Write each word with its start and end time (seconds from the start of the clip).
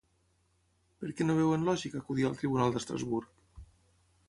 Per 1.03 1.09
què 1.19 1.27
no 1.27 1.35
veuen 1.41 1.67
lògic 1.69 1.99
acudir 2.01 2.27
al 2.31 2.41
Tribunal 2.41 2.75
d'Estrasburg? 2.77 3.65